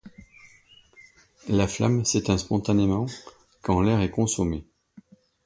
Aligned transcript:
La 1.47 1.67
flamme 1.67 2.05
s'éteint 2.05 2.39
spontanément 2.39 3.05
quand 3.61 3.81
l'air 3.81 4.01
est 4.01 4.09
consommé. 4.09 4.65